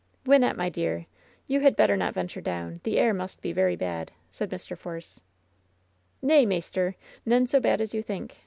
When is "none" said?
7.23-7.45